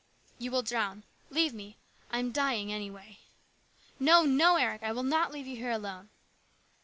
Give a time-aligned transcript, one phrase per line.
[0.39, 1.03] "You will drown.
[1.29, 1.77] Leave me.
[2.09, 3.19] I am dying, anyway.""
[4.09, 4.81] No, no, Eric!
[4.81, 6.09] I will not leave you here alone